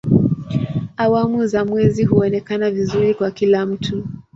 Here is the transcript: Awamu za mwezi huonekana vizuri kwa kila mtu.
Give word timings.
Awamu 0.97 1.45
za 1.47 1.65
mwezi 1.65 2.03
huonekana 2.05 2.71
vizuri 2.71 3.13
kwa 3.13 3.31
kila 3.31 3.65
mtu. 3.65 4.03